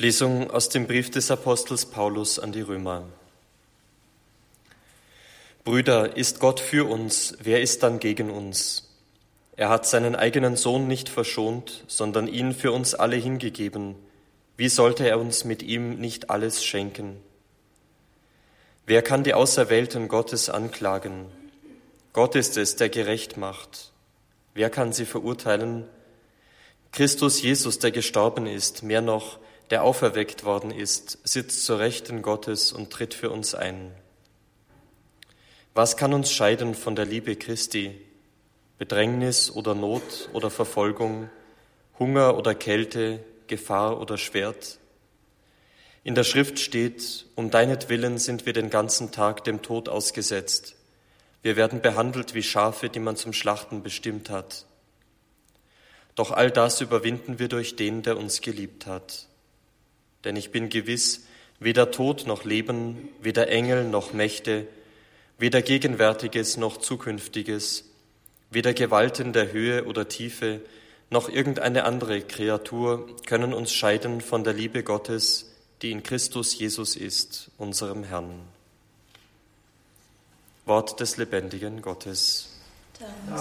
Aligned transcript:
Lesung 0.00 0.50
aus 0.50 0.70
dem 0.70 0.86
Brief 0.86 1.10
des 1.10 1.30
Apostels 1.30 1.84
Paulus 1.84 2.38
an 2.38 2.52
die 2.52 2.62
Römer. 2.62 3.04
Brüder, 5.62 6.16
ist 6.16 6.40
Gott 6.40 6.58
für 6.58 6.88
uns, 6.88 7.36
wer 7.42 7.60
ist 7.60 7.82
dann 7.82 7.98
gegen 8.00 8.30
uns? 8.30 8.88
Er 9.56 9.68
hat 9.68 9.86
seinen 9.86 10.16
eigenen 10.16 10.56
Sohn 10.56 10.88
nicht 10.88 11.10
verschont, 11.10 11.84
sondern 11.86 12.28
ihn 12.28 12.54
für 12.54 12.72
uns 12.72 12.94
alle 12.94 13.16
hingegeben. 13.16 13.94
Wie 14.56 14.70
sollte 14.70 15.06
er 15.06 15.20
uns 15.20 15.44
mit 15.44 15.62
ihm 15.62 16.00
nicht 16.00 16.30
alles 16.30 16.64
schenken? 16.64 17.18
Wer 18.86 19.02
kann 19.02 19.22
die 19.22 19.34
Auserwählten 19.34 20.08
Gottes 20.08 20.48
anklagen? 20.48 21.26
Gott 22.14 22.36
ist 22.36 22.56
es, 22.56 22.74
der 22.76 22.88
gerecht 22.88 23.36
macht. 23.36 23.92
Wer 24.54 24.70
kann 24.70 24.94
sie 24.94 25.04
verurteilen? 25.04 25.84
Christus 26.90 27.42
Jesus, 27.42 27.80
der 27.80 27.90
gestorben 27.90 28.46
ist, 28.46 28.82
mehr 28.82 29.02
noch, 29.02 29.38
der 29.70 29.84
auferweckt 29.84 30.44
worden 30.44 30.70
ist, 30.70 31.18
sitzt 31.24 31.64
zur 31.64 31.78
Rechten 31.78 32.22
Gottes 32.22 32.72
und 32.72 32.90
tritt 32.90 33.14
für 33.14 33.30
uns 33.30 33.54
ein. 33.54 33.92
Was 35.74 35.96
kann 35.96 36.12
uns 36.12 36.32
scheiden 36.32 36.74
von 36.74 36.96
der 36.96 37.06
Liebe 37.06 37.36
Christi? 37.36 38.00
Bedrängnis 38.78 39.50
oder 39.50 39.74
Not 39.74 40.30
oder 40.32 40.50
Verfolgung, 40.50 41.30
Hunger 41.98 42.36
oder 42.36 42.54
Kälte, 42.54 43.22
Gefahr 43.46 44.00
oder 44.00 44.18
Schwert? 44.18 44.78
In 46.02 46.14
der 46.14 46.24
Schrift 46.24 46.58
steht, 46.58 47.26
um 47.36 47.50
deinetwillen 47.50 48.18
sind 48.18 48.46
wir 48.46 48.54
den 48.54 48.70
ganzen 48.70 49.12
Tag 49.12 49.44
dem 49.44 49.62
Tod 49.62 49.88
ausgesetzt. 49.88 50.74
Wir 51.42 51.56
werden 51.56 51.80
behandelt 51.80 52.34
wie 52.34 52.42
Schafe, 52.42 52.88
die 52.88 53.00
man 53.00 53.16
zum 53.16 53.32
Schlachten 53.32 53.82
bestimmt 53.82 54.30
hat. 54.30 54.66
Doch 56.14 56.32
all 56.32 56.50
das 56.50 56.80
überwinden 56.80 57.38
wir 57.38 57.48
durch 57.48 57.76
den, 57.76 58.02
der 58.02 58.16
uns 58.16 58.40
geliebt 58.40 58.86
hat. 58.86 59.28
Denn 60.24 60.36
ich 60.36 60.50
bin 60.50 60.68
gewiss, 60.68 61.26
weder 61.58 61.90
Tod 61.90 62.26
noch 62.26 62.44
Leben, 62.44 63.08
weder 63.20 63.48
Engel 63.48 63.84
noch 63.84 64.12
Mächte, 64.12 64.66
weder 65.38 65.62
Gegenwärtiges 65.62 66.56
noch 66.56 66.78
Zukünftiges, 66.78 67.84
weder 68.50 68.74
Gewalten 68.74 69.32
der 69.32 69.52
Höhe 69.52 69.84
oder 69.84 70.08
Tiefe, 70.08 70.60
noch 71.10 71.28
irgendeine 71.28 71.84
andere 71.84 72.20
Kreatur 72.20 73.08
können 73.26 73.52
uns 73.52 73.72
scheiden 73.72 74.20
von 74.20 74.44
der 74.44 74.52
Liebe 74.52 74.84
Gottes, 74.84 75.50
die 75.82 75.90
in 75.90 76.02
Christus 76.02 76.56
Jesus 76.56 76.94
ist, 76.94 77.50
unserem 77.58 78.04
Herrn. 78.04 78.40
Wort 80.66 81.00
des 81.00 81.16
lebendigen 81.16 81.82
Gottes. 81.82 82.60
Dank. 82.98 83.40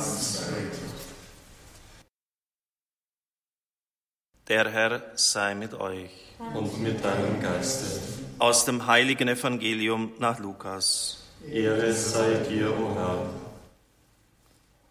Der 4.49 4.67
Herr 4.71 5.03
sei 5.13 5.53
mit 5.53 5.75
euch. 5.75 6.09
Und 6.55 6.81
mit 6.81 7.05
deinem 7.05 7.39
Geiste. 7.39 8.01
Aus 8.39 8.65
dem 8.65 8.87
heiligen 8.87 9.27
Evangelium 9.27 10.13
nach 10.17 10.39
Lukas. 10.39 11.23
Ehre 11.47 11.93
sei 11.93 12.33
dir, 12.49 12.71
o 12.71 12.95
Herr. 12.95 13.29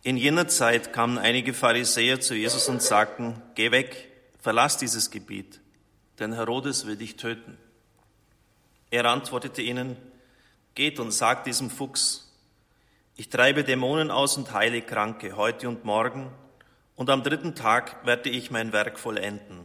In 0.05 0.17
jener 0.17 0.47
Zeit 0.47 0.93
kamen 0.93 1.19
einige 1.19 1.55
Pharisäer 1.55 2.21
zu 2.21 2.37
Jesus 2.37 2.69
und 2.69 2.83
sagten, 2.83 3.43
Geh 3.57 3.73
weg, 3.73 4.09
verlass 4.39 4.77
dieses 4.77 5.11
Gebiet, 5.11 5.59
denn 6.21 6.35
Herodes 6.35 6.87
will 6.87 6.97
dich 6.97 7.17
töten. 7.17 7.59
Er 8.93 9.07
antwortete 9.07 9.61
ihnen, 9.61 9.97
Geht 10.77 11.01
und 11.01 11.11
sagt 11.11 11.49
diesem 11.49 11.69
Fuchs, 11.69 12.33
ich 13.17 13.29
treibe 13.29 13.65
Dämonen 13.65 14.13
aus 14.13 14.37
und 14.37 14.53
heile 14.53 14.83
Kranke 14.83 15.35
heute 15.35 15.69
und 15.69 15.85
morgen 15.85 16.31
und 16.99 17.11
am 17.11 17.23
dritten 17.23 17.55
Tag 17.55 18.05
werde 18.05 18.29
ich 18.29 18.51
mein 18.51 18.73
Werk 18.73 18.99
vollenden. 18.99 19.61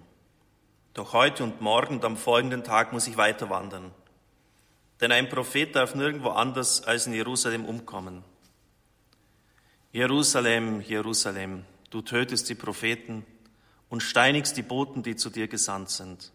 Doch 0.94 1.14
heute 1.14 1.44
und 1.44 1.62
morgen 1.62 1.96
und 1.96 2.06
am 2.06 2.16
folgenden 2.16 2.64
Tag 2.64 2.94
muss 2.94 3.08
ich 3.08 3.18
weiter 3.18 3.50
wandern. 3.50 3.92
Denn 5.02 5.12
ein 5.12 5.30
Prophet 5.30 5.76
darf 5.76 5.96
nirgendwo 5.96 6.30
anders 6.30 6.84
als 6.84 7.08
in 7.08 7.14
Jerusalem 7.14 7.66
umkommen. 7.66 8.24
Jerusalem, 9.92 10.82
Jerusalem, 10.82 11.66
du 11.90 12.04
tötest 12.04 12.50
die 12.50 12.56
Propheten 12.56 13.26
und 13.90 14.04
steinigst 14.04 14.56
die 14.56 14.62
Boten, 14.62 15.02
die 15.02 15.16
zu 15.16 15.32
dir 15.32 15.48
gesandt 15.48 15.90
sind. 15.90 16.32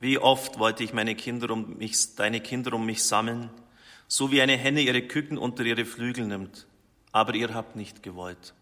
Wie 0.00 0.18
oft 0.18 0.58
wollte 0.58 0.82
ich 0.82 0.94
meine 0.94 1.14
Kinder 1.14 1.50
um 1.50 1.78
mich, 1.78 2.16
deine 2.16 2.40
Kinder 2.40 2.72
um 2.72 2.86
mich 2.86 3.04
sammeln, 3.04 3.50
so 4.08 4.32
wie 4.32 4.42
eine 4.42 4.56
Henne 4.56 4.80
ihre 4.80 5.02
Küken 5.02 5.38
unter 5.38 5.62
ihre 5.62 5.84
Flügel 5.84 6.26
nimmt, 6.26 6.66
aber 7.12 7.36
ihr 7.36 7.54
habt 7.54 7.76
nicht 7.76 8.02
gewollt. 8.02 8.52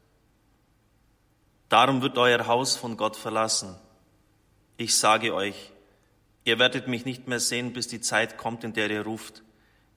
Darum 1.69 2.03
wird 2.03 2.19
euer 2.19 2.47
Haus 2.47 2.77
von 2.77 2.97
Gott 2.97 3.17
verlassen. 3.17 3.75
Ich 4.77 4.97
sage 4.97 5.35
euch, 5.35 5.73
ihr 6.45 6.59
werdet 6.59 6.89
mich 6.89 7.05
nicht 7.05 7.29
mehr 7.29 7.41
sehen, 7.41 7.73
bis 7.73 7.89
die 7.89 8.01
Zeit 8.01 8.37
kommt, 8.37 8.65
in 8.65 8.73
der 8.73 8.91
ihr 8.91 9.03
ruft. 9.03 9.43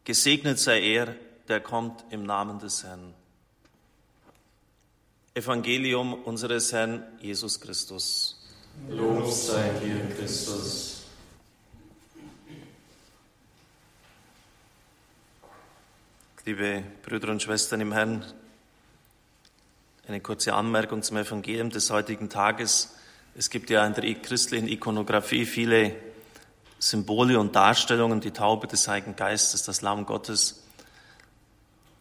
Gesegnet 0.03 0.59
sei 0.59 0.81
er, 0.81 1.15
der 1.47 1.59
kommt 1.61 2.05
im 2.09 2.23
Namen 2.23 2.59
des 2.59 2.83
Herrn. 2.83 3.13
Evangelium 5.33 6.13
unseres 6.13 6.71
Herrn 6.73 7.03
Jesus 7.19 7.59
Christus. 7.59 8.39
Lob 8.89 9.29
sei 9.31 9.69
dir, 9.83 10.15
Christus. 10.15 11.03
Liebe 16.45 16.83
Brüder 17.03 17.29
und 17.29 17.43
Schwestern 17.43 17.81
im 17.81 17.91
Herrn, 17.91 18.23
eine 20.07 20.21
kurze 20.21 20.53
Anmerkung 20.53 21.03
zum 21.03 21.17
Evangelium 21.17 21.69
des 21.69 21.89
heutigen 21.89 22.29
Tages. 22.29 22.95
Es 23.35 23.49
gibt 23.49 23.69
ja 23.69 23.85
in 23.85 23.93
der 23.93 24.13
christlichen 24.15 24.67
Ikonografie 24.69 25.45
viele 25.45 25.95
Symbole 26.79 27.39
und 27.39 27.55
Darstellungen, 27.55 28.21
die 28.21 28.31
Taube 28.31 28.67
des 28.67 28.87
Heiligen 28.87 29.17
Geistes, 29.17 29.63
das 29.63 29.81
Lamm 29.81 30.05
Gottes. 30.05 30.63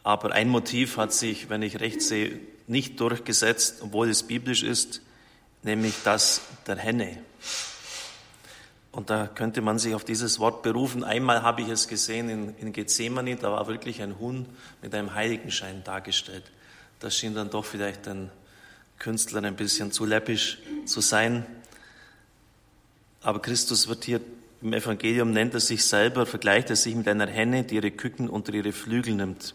Aber 0.04 0.32
ein 0.32 0.48
Motiv 0.48 0.98
hat 0.98 1.12
sich, 1.12 1.48
wenn 1.48 1.62
ich 1.62 1.80
recht 1.80 2.00
sehe, 2.00 2.38
nicht 2.68 3.00
durchgesetzt, 3.00 3.78
obwohl 3.82 4.08
es 4.08 4.22
biblisch 4.22 4.62
ist, 4.62 5.00
nämlich 5.64 5.94
das 6.04 6.42
der 6.68 6.76
Henne. 6.76 7.18
Und 8.92 9.10
da 9.10 9.26
könnte 9.26 9.62
man 9.62 9.80
sich 9.80 9.94
auf 9.96 10.04
dieses 10.04 10.38
Wort 10.38 10.62
berufen. 10.62 11.02
Einmal 11.02 11.42
habe 11.42 11.62
ich 11.62 11.68
es 11.68 11.88
gesehen 11.88 12.28
in, 12.28 12.56
in 12.56 12.72
Gethsemane, 12.72 13.34
da 13.34 13.50
war 13.50 13.66
wirklich 13.66 14.00
ein 14.00 14.18
Huhn 14.20 14.46
mit 14.80 14.94
einem 14.94 15.14
Heiligenschein 15.14 15.82
dargestellt. 15.82 16.44
Das 17.00 17.16
schien 17.16 17.34
dann 17.34 17.50
doch 17.50 17.64
vielleicht 17.64 18.06
den 18.06 18.30
Künstlern 18.98 19.44
ein 19.44 19.56
bisschen 19.56 19.92
zu 19.92 20.04
läppisch 20.04 20.58
zu 20.86 21.00
sein. 21.00 21.46
Aber 23.22 23.40
Christus 23.42 23.88
wird 23.88 24.04
hier 24.04 24.20
im 24.62 24.72
Evangelium 24.72 25.32
nennt 25.32 25.54
er 25.54 25.60
sich 25.60 25.84
selber, 25.84 26.24
vergleicht 26.24 26.70
er 26.70 26.76
sich 26.76 26.94
mit 26.94 27.06
einer 27.08 27.26
Henne, 27.26 27.64
die 27.64 27.74
ihre 27.74 27.90
Küken 27.90 28.28
unter 28.28 28.54
ihre 28.54 28.72
Flügel 28.72 29.14
nimmt. 29.14 29.54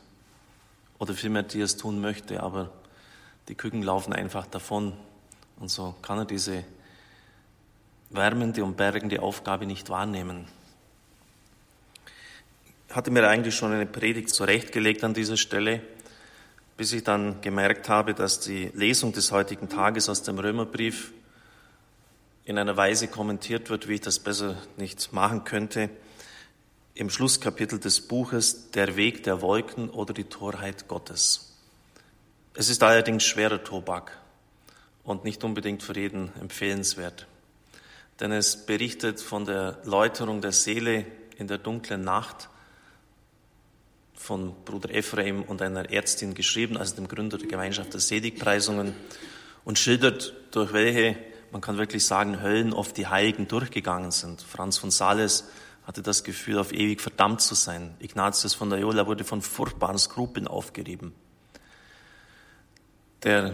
Oder 1.00 1.16
vielmehr, 1.16 1.44
die 1.44 1.62
es 1.62 1.78
tun 1.78 2.00
möchte, 2.00 2.44
aber 2.44 2.72
die 3.48 3.56
Küken 3.56 3.82
laufen 3.82 4.14
einfach 4.14 4.46
davon. 4.46 4.94
Und 5.60 5.70
so 5.70 5.96
kann 6.02 6.20
er 6.20 6.26
diese 6.26 6.64
wärmende 8.12 8.64
und 8.64 8.78
bergende 8.78 9.22
Aufgabe 9.22 9.66
nicht 9.66 9.90
wahrnehmen. 9.90 10.48
Ich 12.88 12.96
hatte 12.96 13.10
mir 13.10 13.28
eigentlich 13.28 13.56
schon 13.56 13.72
eine 13.72 13.86
Predigt 13.86 14.30
zurechtgelegt 14.30 15.04
an 15.04 15.14
dieser 15.14 15.38
Stelle 15.38 15.82
bis 16.82 16.94
ich 16.94 17.04
dann 17.04 17.42
gemerkt 17.42 17.90
habe, 17.90 18.16
dass 18.16 18.40
die 18.40 18.72
Lesung 18.74 19.14
des 19.14 19.32
heutigen 19.32 19.70
Tages 19.70 20.10
aus 20.10 20.24
dem 20.24 20.40
Römerbrief 20.40 21.14
in 22.44 22.58
einer 22.58 22.76
Weise 22.76 23.08
kommentiert 23.08 23.70
wird, 23.70 23.88
wie 23.88 23.94
ich 23.94 24.02
das 24.02 24.18
besser 24.18 24.58
nicht 24.78 25.14
machen 25.14 25.44
könnte. 25.44 25.92
Im 26.96 27.12
Schlusskapitel 27.12 27.78
des 27.78 28.02
Buches 28.02 28.72
Der 28.72 28.96
Weg 28.96 29.22
der 29.22 29.44
Wolken 29.44 29.92
oder 29.92 30.16
die 30.16 30.24
Torheit 30.24 30.88
Gottes. 30.88 31.56
Es 32.56 32.68
ist 32.68 32.82
allerdings 32.82 33.26
schwerer 33.26 33.64
Tobak 33.64 34.18
und 35.04 35.24
nicht 35.24 35.44
unbedingt 35.44 35.84
für 35.84 35.96
jeden 35.96 36.32
empfehlenswert. 36.42 37.28
Denn 38.20 38.32
es 38.32 38.66
berichtet 38.66 39.22
von 39.22 39.46
der 39.46 39.78
Läuterung 39.84 40.42
der 40.42 40.52
Seele 40.52 41.06
in 41.38 41.46
der 41.46 41.60
dunklen 41.60 42.02
Nacht 42.04 42.50
von 44.22 44.54
Bruder 44.66 44.94
Ephraim 44.94 45.42
und 45.42 45.62
einer 45.62 45.92
Ärztin 45.92 46.36
geschrieben, 46.36 46.78
also 46.78 46.96
dem 46.96 47.08
Gründer 47.08 47.38
der 47.38 47.48
Gemeinschaft 47.48 47.94
der 47.94 48.00
Seligpreisungen, 48.00 48.94
und 49.64 49.80
schildert, 49.80 50.34
durch 50.52 50.74
welche, 50.74 51.18
man 51.52 51.62
kann 51.62 51.78
wirklich 51.78 52.06
sagen, 52.06 52.42
Höllen 52.42 52.74
oft 52.74 52.98
die 52.98 53.08
Heiligen 53.08 53.48
durchgegangen 53.48 54.12
sind. 54.12 54.42
Franz 54.42 54.78
von 54.78 54.92
Sales 54.92 55.46
hatte 55.86 56.02
das 56.02 56.24
Gefühl, 56.24 56.60
auf 56.60 56.72
ewig 56.72 57.02
verdammt 57.02 57.42
zu 57.42 57.56
sein. 57.56 57.96
Ignatius 58.00 58.54
von 58.54 58.70
Loyola 58.70 59.08
wurde 59.08 59.24
von 59.24 59.42
furchtbaren 59.42 59.98
Skrupeln 59.98 60.48
aufgerieben. 60.48 61.14
Der 63.24 63.54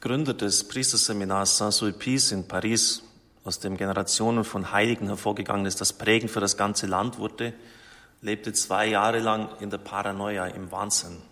Gründer 0.00 0.34
des 0.34 0.68
Priesterseminars 0.68 1.58
Saint-Sulpice 1.58 2.32
in 2.32 2.46
Paris, 2.46 3.02
aus 3.44 3.58
dem 3.60 3.78
Generationen 3.78 4.44
von 4.44 4.72
Heiligen 4.72 5.06
hervorgegangen 5.06 5.64
ist, 5.64 5.80
das 5.80 5.94
prägend 5.94 6.30
für 6.30 6.40
das 6.40 6.56
ganze 6.56 6.86
Land 6.86 7.18
wurde, 7.18 7.54
lebte 8.20 8.52
zwei 8.52 8.86
Jahre 8.86 9.20
lang 9.20 9.48
in 9.60 9.70
der 9.70 9.78
Paranoia, 9.78 10.46
im 10.46 10.70
Wahnsinn. 10.72 11.22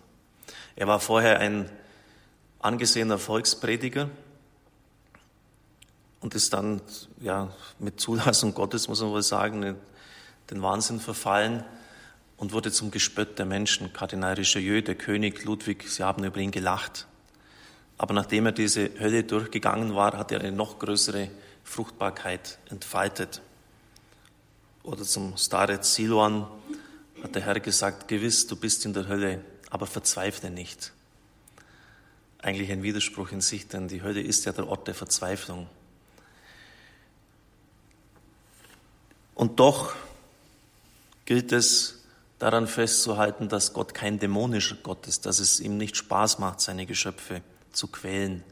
Er 0.75 0.87
war 0.87 0.99
vorher 0.99 1.39
ein 1.39 1.69
angesehener 2.59 3.17
Volksprediger 3.17 4.09
und 6.21 6.35
ist 6.35 6.53
dann 6.53 6.81
ja 7.19 7.51
mit 7.79 7.99
Zulassung 7.99 8.53
Gottes, 8.53 8.87
muss 8.87 9.01
man 9.01 9.11
wohl 9.11 9.23
sagen, 9.23 9.75
den 10.49 10.61
Wahnsinn 10.61 10.99
verfallen 10.99 11.63
und 12.37 12.53
wurde 12.53 12.71
zum 12.71 12.91
Gespött 12.91 13.37
der 13.39 13.45
Menschen. 13.45 13.91
Kardinal 13.93 14.35
Richelieu, 14.35 14.81
der 14.81 14.95
König 14.95 15.43
Ludwig, 15.43 15.89
sie 15.89 16.03
haben 16.03 16.23
über 16.23 16.39
ihn 16.39 16.51
gelacht. 16.51 17.07
Aber 17.97 18.13
nachdem 18.13 18.45
er 18.45 18.51
diese 18.51 18.91
Hölle 18.99 19.23
durchgegangen 19.23 19.95
war, 19.95 20.17
hat 20.17 20.31
er 20.31 20.39
eine 20.39 20.51
noch 20.51 20.77
größere 20.77 21.29
Fruchtbarkeit 21.63 22.59
entfaltet. 22.69 23.41
Oder 24.83 25.03
zum 25.03 25.35
Starez 25.35 25.95
Siloan 25.95 26.47
hat 27.23 27.35
der 27.35 27.41
Herr 27.43 27.59
gesagt, 27.59 28.07
gewiss, 28.07 28.47
du 28.47 28.55
bist 28.55 28.85
in 28.85 28.93
der 28.93 29.07
Hölle, 29.07 29.43
aber 29.69 29.87
verzweifle 29.87 30.49
nicht. 30.49 30.91
Eigentlich 32.39 32.71
ein 32.71 32.83
Widerspruch 32.83 33.31
in 33.31 33.41
sich, 33.41 33.67
denn 33.67 33.87
die 33.87 34.03
Hölle 34.03 34.21
ist 34.21 34.45
ja 34.45 34.51
der 34.51 34.67
Ort 34.67 34.87
der 34.87 34.95
Verzweiflung. 34.95 35.67
Und 39.33 39.59
doch 39.59 39.95
gilt 41.25 41.51
es 41.51 42.03
daran 42.39 42.67
festzuhalten, 42.67 43.49
dass 43.49 43.73
Gott 43.73 43.93
kein 43.93 44.19
dämonischer 44.19 44.77
Gott 44.81 45.07
ist, 45.07 45.25
dass 45.25 45.39
es 45.39 45.59
ihm 45.59 45.77
nicht 45.77 45.97
Spaß 45.97 46.39
macht, 46.39 46.61
seine 46.61 46.85
Geschöpfe 46.85 47.41
zu 47.71 47.87
quälen. 47.87 48.43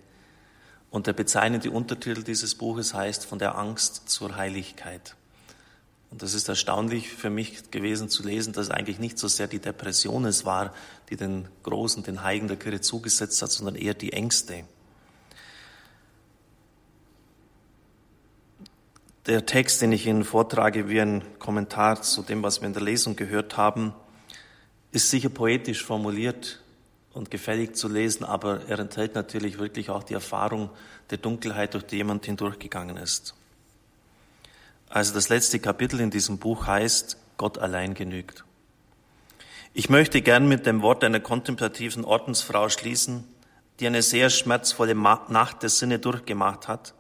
Und 0.92 1.08
der 1.08 1.14
bezeichnende 1.14 1.72
Untertitel 1.72 2.24
dieses 2.24 2.56
Buches 2.56 2.94
heißt 2.94 3.26
Von 3.26 3.40
der 3.40 3.58
Angst 3.58 4.10
zur 4.10 4.36
Heiligkeit. 4.36 5.16
Und 6.16 6.22
das 6.22 6.34
ist 6.34 6.48
erstaunlich 6.48 7.10
für 7.10 7.30
mich 7.30 7.72
gewesen 7.72 8.08
zu 8.08 8.24
lesen, 8.24 8.54
dass 8.54 8.70
eigentlich 8.70 9.00
nicht 9.00 9.20
so 9.20 9.28
sehr 9.28 9.48
die 9.48 9.60
Depression 9.60 10.24
es 10.24 10.46
war, 10.46 10.74
die 11.10 11.18
den 11.18 11.50
Großen, 11.64 12.04
den 12.04 12.24
Heiligen 12.24 12.48
der 12.48 12.56
Kirche 12.56 12.80
zugesetzt 12.80 13.42
hat, 13.42 13.52
sondern 13.52 13.76
eher 13.76 13.96
die 13.96 14.14
Ängste. 14.14 14.64
Der 19.26 19.46
Text, 19.46 19.82
den 19.82 19.92
ich 19.92 20.08
Ihnen 20.08 20.24
vortrage, 20.24 20.88
wie 20.88 21.02
ein 21.02 21.22
Kommentar 21.38 22.02
zu 22.02 22.22
dem, 22.22 22.44
was 22.44 22.62
wir 22.62 22.68
in 22.68 22.74
der 22.74 22.84
Lesung 22.84 23.18
gehört 23.18 23.58
haben, 23.58 23.94
ist 24.92 25.10
sicher 25.10 25.28
poetisch 25.28 25.84
formuliert 25.84 26.64
und 27.12 27.30
gefällig 27.30 27.76
zu 27.76 27.90
lesen, 27.90 28.24
aber 28.24 28.62
er 28.70 28.80
enthält 28.80 29.16
natürlich 29.16 29.60
wirklich 29.60 29.90
auch 29.90 30.04
die 30.04 30.14
Erfahrung 30.14 30.70
der 31.10 31.18
Dunkelheit, 31.18 31.74
durch 31.74 31.84
die 31.84 31.98
jemand 31.98 32.26
hindurchgegangen 32.26 32.96
ist. 32.96 33.36
Also 34.90 35.14
das 35.14 35.30
letzte 35.30 35.60
Kapitel 35.60 36.00
in 36.00 36.12
diesem 36.12 36.38
Buch 36.38 36.68
heißt, 36.68 37.18
Gott 37.38 37.58
allein 37.58 37.94
genügt. 37.94 38.46
Ich 39.74 39.90
möchte 39.90 40.22
gern 40.22 40.48
mit 40.48 40.66
dem 40.66 40.82
Wort 40.82 41.04
einer 41.04 41.20
kontemplativen 41.20 42.06
Ordensfrau 42.06 42.70
schließen, 42.70 43.26
die 43.80 43.88
eine 43.88 44.02
sehr 44.02 44.30
schmerzvolle 44.30 44.96
Nacht 44.96 45.64
der 45.64 45.70
Sinne 45.70 46.00
durchgemacht 46.00 46.70
hat, 46.70 46.94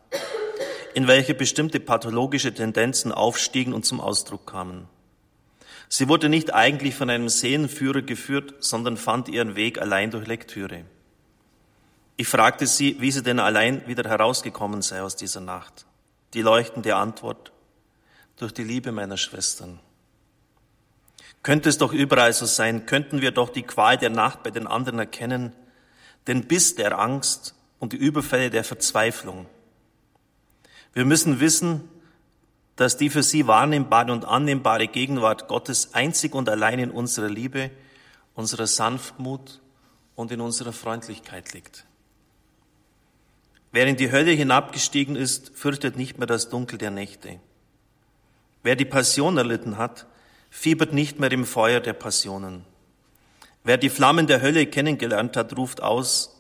in 0.93 1.07
welche 1.07 1.33
bestimmte 1.33 1.79
pathologische 1.79 2.53
Tendenzen 2.53 3.13
aufstiegen 3.13 3.73
und 3.73 3.85
zum 3.85 4.01
Ausdruck 4.01 4.45
kamen. 4.45 4.89
Sie 5.87 6.09
wurde 6.09 6.29
nicht 6.29 6.53
eigentlich 6.53 6.95
von 6.95 7.09
einem 7.09 7.29
Seelenführer 7.29 8.01
geführt, 8.01 8.55
sondern 8.59 8.97
fand 8.97 9.29
ihren 9.29 9.55
Weg 9.55 9.79
allein 9.79 10.11
durch 10.11 10.27
Lektüre. 10.27 10.83
Ich 12.17 12.27
fragte 12.27 12.65
sie, 12.65 12.99
wie 12.99 13.11
sie 13.11 13.23
denn 13.23 13.39
allein 13.39 13.87
wieder 13.87 14.09
herausgekommen 14.09 14.81
sei 14.81 15.01
aus 15.01 15.15
dieser 15.15 15.41
Nacht. 15.41 15.85
Die 16.33 16.41
leuchtende 16.41 16.95
Antwort, 16.95 17.51
durch 18.37 18.53
die 18.53 18.63
Liebe 18.63 18.91
meiner 18.91 19.17
Schwestern. 19.17 19.79
Könnte 21.43 21.69
es 21.69 21.77
doch 21.77 21.93
überall 21.93 22.33
so 22.33 22.45
sein, 22.45 22.85
könnten 22.85 23.21
wir 23.21 23.31
doch 23.31 23.49
die 23.49 23.63
Qual 23.63 23.97
der 23.97 24.09
Nacht 24.09 24.43
bei 24.43 24.51
den 24.51 24.67
anderen 24.67 24.99
erkennen, 24.99 25.53
den 26.27 26.47
Biss 26.47 26.75
der 26.75 26.97
Angst 26.97 27.53
und 27.79 27.93
die 27.93 27.97
Überfälle 27.97 28.49
der 28.49 28.63
Verzweiflung. 28.63 29.45
Wir 30.93 31.05
müssen 31.05 31.39
wissen, 31.39 31.87
dass 32.75 32.97
die 32.97 33.09
für 33.09 33.23
sie 33.23 33.47
wahrnehmbare 33.47 34.11
und 34.11 34.25
annehmbare 34.25 34.87
Gegenwart 34.87 35.47
Gottes 35.47 35.93
einzig 35.93 36.33
und 36.33 36.49
allein 36.49 36.79
in 36.79 36.91
unserer 36.91 37.29
Liebe, 37.29 37.71
unserer 38.33 38.67
Sanftmut 38.67 39.61
und 40.15 40.31
in 40.31 40.41
unserer 40.41 40.73
Freundlichkeit 40.73 41.53
liegt. 41.53 41.85
Wer 43.71 43.87
in 43.87 43.97
die 43.97 44.11
Hölle 44.11 44.31
hinabgestiegen 44.31 45.15
ist, 45.15 45.51
fürchtet 45.55 45.97
nicht 45.97 46.17
mehr 46.17 46.27
das 46.27 46.49
Dunkel 46.49 46.77
der 46.77 46.91
Nächte. 46.91 47.39
Wer 48.65 48.75
die 48.75 48.85
Passion 48.85 49.37
erlitten 49.37 49.77
hat, 49.77 50.07
fiebert 50.49 50.91
nicht 50.91 51.19
mehr 51.19 51.31
im 51.31 51.45
Feuer 51.45 51.81
der 51.81 51.93
Passionen. 51.93 52.65
Wer 53.63 53.77
die 53.77 53.91
Flammen 53.91 54.25
der 54.25 54.41
Hölle 54.41 54.65
kennengelernt 54.65 55.37
hat, 55.37 55.55
ruft 55.55 55.83
aus, 55.83 56.35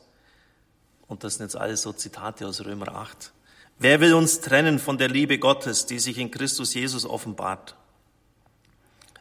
und 1.05 1.23
das 1.23 1.35
sind 1.35 1.45
jetzt 1.45 1.55
alles 1.55 1.83
so 1.83 1.93
Zitate 1.93 2.47
aus 2.47 2.65
Römer 2.65 2.95
8, 2.95 3.31
wer 3.77 3.99
will 3.99 4.15
uns 4.15 4.41
trennen 4.41 4.79
von 4.79 4.97
der 4.97 5.07
Liebe 5.07 5.37
Gottes, 5.37 5.85
die 5.85 5.99
sich 5.99 6.17
in 6.17 6.31
Christus 6.31 6.73
Jesus 6.73 7.05
offenbart? 7.05 7.75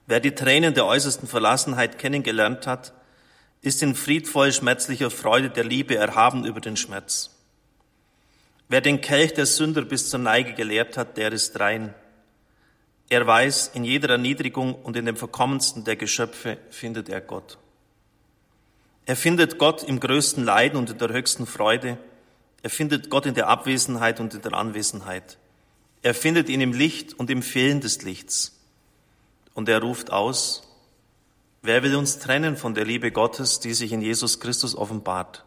Wer 0.07 0.21
die 0.21 0.35
Tränen 0.35 0.73
der 0.73 0.87
äußersten 0.87 1.29
Verlassenheit 1.29 1.99
kennengelernt 1.99 2.67
hat, 2.67 2.95
ist 3.61 3.83
in 3.83 3.95
friedvoll 3.95 4.51
schmerzlicher 4.51 5.11
Freude 5.11 5.51
der 5.51 5.65
Liebe 5.65 5.95
erhaben 5.95 6.47
über 6.47 6.63
den 6.63 6.79
Schmerz. 6.79 7.29
Wer 8.71 8.81
den 8.81 9.03
Kelch 9.03 9.35
der 9.35 9.45
Sünder 9.45 9.83
bis 9.83 10.09
zur 10.09 10.21
Neige 10.21 10.55
geleert 10.55 10.97
hat, 10.97 11.19
der 11.19 11.33
ist 11.33 11.61
rein. 11.61 11.95
Er 13.09 13.27
weiß, 13.27 13.73
in 13.75 13.85
jeder 13.85 14.11
Erniedrigung 14.11 14.75
und 14.75 14.97
in 14.97 15.05
dem 15.05 15.17
verkommensten 15.17 15.85
der 15.85 15.97
Geschöpfe 15.97 16.59
findet 16.71 17.09
er 17.09 17.21
Gott. 17.21 17.59
Er 19.07 19.17
findet 19.17 19.59
Gott 19.59 19.83
im 19.83 20.01
größten 20.01 20.45
Leiden 20.45 20.79
und 20.79 20.91
in 20.91 20.99
der 20.99 21.11
höchsten 21.11 21.47
Freude. 21.47 21.99
Er 22.63 22.71
findet 22.71 23.11
Gott 23.11 23.27
in 23.27 23.35
der 23.35 23.49
Abwesenheit 23.49 24.21
und 24.21 24.33
in 24.33 24.41
der 24.41 24.55
Anwesenheit. 24.55 25.37
Er 26.03 26.15
findet 26.15 26.49
ihn 26.49 26.63
im 26.63 26.73
Licht 26.73 27.13
und 27.13 27.29
im 27.29 27.43
Fehlen 27.43 27.83
des 27.83 28.03
Lichts. 28.03 28.59
Und 29.53 29.69
er 29.69 29.83
ruft 29.83 30.11
aus, 30.11 30.67
wer 31.61 31.83
will 31.83 31.97
uns 31.97 32.19
trennen 32.19 32.57
von 32.57 32.75
der 32.75 32.87
Liebe 32.87 33.13
Gottes, 33.13 33.61
die 33.61 33.75
sich 33.75 33.93
in 33.93 34.01
Jesus 34.01 34.41
Christus 34.41 34.75
offenbart? 34.75 35.45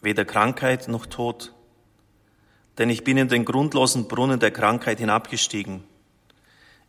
Weder 0.00 0.24
Krankheit 0.24 0.88
noch 0.88 1.04
Tod. 1.04 1.52
Denn 2.78 2.88
ich 2.88 3.04
bin 3.04 3.18
in 3.18 3.28
den 3.28 3.44
grundlosen 3.44 4.08
Brunnen 4.08 4.40
der 4.40 4.50
Krankheit 4.50 4.98
hinabgestiegen 4.98 5.84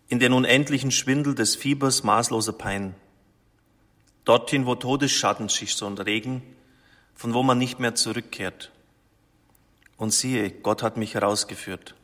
in 0.09 0.19
den 0.19 0.33
unendlichen 0.33 0.92
Schwindel 0.92 1.36
des 1.36 1.56
Fiebers 1.56 2.04
maßloser 2.04 2.54
Pein. 2.54 2.95
Dorthin, 4.25 4.65
wo 4.65 4.75
Todesschatten 4.75 5.50
sich 5.50 5.74
schon 5.74 5.98
regen, 5.98 6.42
von 7.15 7.33
wo 7.33 7.44
man 7.44 7.57
nicht 7.57 7.80
mehr 7.80 7.95
zurückkehrt. 7.95 8.71
Und 9.98 10.13
siehe, 10.13 10.51
Gott 10.51 10.83
hat 10.83 10.98
mich 10.98 11.15
herausgeführt. 11.15 11.95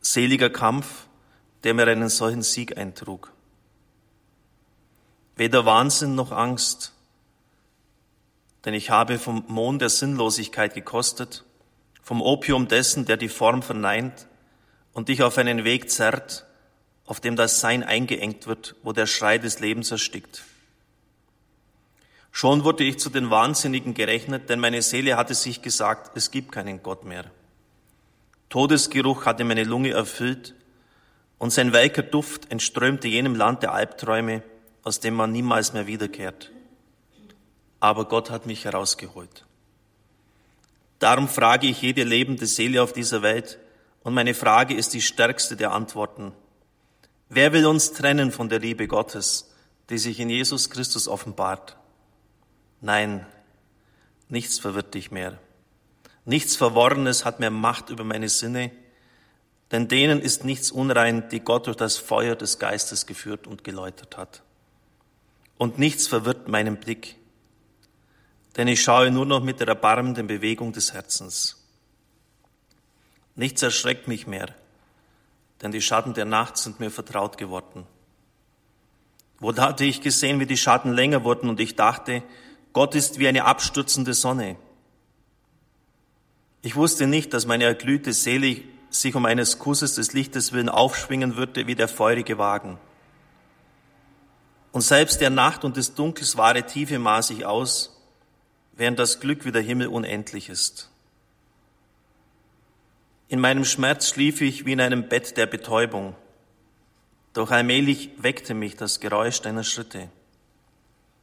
Seliger 0.00 0.50
Kampf, 0.50 1.06
der 1.62 1.74
mir 1.74 1.86
einen 1.86 2.08
solchen 2.08 2.42
Sieg 2.42 2.76
eintrug. 2.76 3.32
Weder 5.36 5.64
Wahnsinn 5.64 6.14
noch 6.14 6.32
Angst, 6.32 6.92
denn 8.64 8.74
ich 8.74 8.90
habe 8.90 9.18
vom 9.18 9.44
Mohn 9.48 9.78
der 9.78 9.88
Sinnlosigkeit 9.88 10.74
gekostet, 10.74 11.44
vom 12.02 12.20
Opium 12.20 12.68
dessen, 12.68 13.06
der 13.06 13.16
die 13.16 13.28
Form 13.28 13.62
verneint 13.62 14.26
und 14.92 15.08
dich 15.08 15.22
auf 15.22 15.38
einen 15.38 15.64
Weg 15.64 15.90
zerrt, 15.90 16.46
auf 17.10 17.18
dem 17.18 17.34
das 17.34 17.58
Sein 17.58 17.82
eingeengt 17.82 18.46
wird, 18.46 18.76
wo 18.84 18.92
der 18.92 19.06
Schrei 19.06 19.36
des 19.38 19.58
Lebens 19.58 19.90
erstickt. 19.90 20.44
Schon 22.30 22.62
wurde 22.62 22.84
ich 22.84 23.00
zu 23.00 23.10
den 23.10 23.30
Wahnsinnigen 23.30 23.94
gerechnet, 23.94 24.48
denn 24.48 24.60
meine 24.60 24.80
Seele 24.80 25.16
hatte 25.16 25.34
sich 25.34 25.60
gesagt, 25.60 26.12
es 26.16 26.30
gibt 26.30 26.52
keinen 26.52 26.84
Gott 26.84 27.04
mehr. 27.04 27.24
Todesgeruch 28.48 29.26
hatte 29.26 29.42
meine 29.42 29.64
Lunge 29.64 29.90
erfüllt 29.90 30.54
und 31.38 31.50
sein 31.50 31.72
welker 31.72 32.04
Duft 32.04 32.48
entströmte 32.52 33.08
jenem 33.08 33.34
Land 33.34 33.64
der 33.64 33.72
Albträume, 33.72 34.44
aus 34.84 35.00
dem 35.00 35.14
man 35.14 35.32
niemals 35.32 35.72
mehr 35.72 35.88
wiederkehrt. 35.88 36.52
Aber 37.80 38.04
Gott 38.04 38.30
hat 38.30 38.46
mich 38.46 38.66
herausgeholt. 38.66 39.46
Darum 41.00 41.26
frage 41.26 41.66
ich 41.66 41.82
jede 41.82 42.04
lebende 42.04 42.46
Seele 42.46 42.80
auf 42.80 42.92
dieser 42.92 43.22
Welt, 43.22 43.58
und 44.04 44.14
meine 44.14 44.32
Frage 44.32 44.74
ist 44.74 44.94
die 44.94 45.02
stärkste 45.02 45.56
der 45.56 45.72
Antworten. 45.72 46.32
Wer 47.32 47.52
will 47.52 47.64
uns 47.66 47.92
trennen 47.92 48.32
von 48.32 48.48
der 48.48 48.58
Liebe 48.58 48.88
Gottes, 48.88 49.52
die 49.88 49.98
sich 49.98 50.18
in 50.18 50.30
Jesus 50.30 50.68
Christus 50.68 51.06
offenbart? 51.06 51.76
Nein, 52.80 53.24
nichts 54.28 54.58
verwirrt 54.58 54.94
dich 54.94 55.12
mehr. 55.12 55.38
Nichts 56.24 56.56
Verworrenes 56.56 57.24
hat 57.24 57.38
mehr 57.38 57.52
Macht 57.52 57.88
über 57.88 58.02
meine 58.02 58.28
Sinne, 58.28 58.72
denn 59.70 59.86
denen 59.86 60.20
ist 60.20 60.44
nichts 60.44 60.72
unrein, 60.72 61.28
die 61.28 61.38
Gott 61.38 61.68
durch 61.68 61.76
das 61.76 61.98
Feuer 61.98 62.34
des 62.34 62.58
Geistes 62.58 63.06
geführt 63.06 63.46
und 63.46 63.62
geläutert 63.62 64.16
hat. 64.16 64.42
Und 65.56 65.78
nichts 65.78 66.08
verwirrt 66.08 66.48
meinen 66.48 66.78
Blick, 66.78 67.14
denn 68.56 68.66
ich 68.66 68.82
schaue 68.82 69.12
nur 69.12 69.26
noch 69.26 69.40
mit 69.40 69.60
der 69.60 69.68
erbarmenden 69.68 70.26
Bewegung 70.26 70.72
des 70.72 70.94
Herzens. 70.94 71.64
Nichts 73.36 73.62
erschreckt 73.62 74.08
mich 74.08 74.26
mehr, 74.26 74.52
denn 75.62 75.72
die 75.72 75.82
Schatten 75.82 76.14
der 76.14 76.24
Nacht 76.24 76.56
sind 76.56 76.80
mir 76.80 76.90
vertraut 76.90 77.38
geworden. 77.38 77.86
Wo 79.38 79.54
hatte 79.56 79.84
ich 79.84 80.00
gesehen, 80.00 80.40
wie 80.40 80.46
die 80.46 80.56
Schatten 80.56 80.92
länger 80.92 81.24
wurden 81.24 81.48
und 81.48 81.60
ich 81.60 81.76
dachte, 81.76 82.22
Gott 82.72 82.94
ist 82.94 83.18
wie 83.18 83.28
eine 83.28 83.44
abstürzende 83.44 84.14
Sonne. 84.14 84.56
Ich 86.62 86.76
wusste 86.76 87.06
nicht, 87.06 87.32
dass 87.32 87.46
meine 87.46 87.64
erglühte 87.64 88.12
Seele 88.12 88.62
sich 88.90 89.14
um 89.14 89.24
eines 89.24 89.58
Kusses 89.58 89.94
des 89.94 90.12
Lichtes 90.12 90.52
willen 90.52 90.68
aufschwingen 90.68 91.36
würde 91.36 91.66
wie 91.66 91.74
der 91.74 91.88
feurige 91.88 92.38
Wagen. 92.38 92.78
Und 94.72 94.82
selbst 94.82 95.20
der 95.20 95.30
Nacht 95.30 95.64
und 95.64 95.76
des 95.76 95.94
Dunkels 95.94 96.36
wahre 96.36 96.64
Tiefe 96.64 96.98
maß 96.98 97.30
ich 97.30 97.46
aus, 97.46 97.96
während 98.72 98.98
das 98.98 99.20
Glück 99.20 99.44
wie 99.44 99.52
der 99.52 99.62
Himmel 99.62 99.88
unendlich 99.88 100.48
ist. 100.48 100.89
In 103.30 103.38
meinem 103.38 103.64
Schmerz 103.64 104.08
schlief 104.08 104.40
ich 104.40 104.66
wie 104.66 104.72
in 104.72 104.80
einem 104.80 105.08
Bett 105.08 105.36
der 105.36 105.46
Betäubung, 105.46 106.16
doch 107.32 107.52
allmählich 107.52 108.10
weckte 108.18 108.54
mich 108.54 108.74
das 108.74 108.98
Geräusch 108.98 109.40
deiner 109.40 109.62
Schritte. 109.62 110.08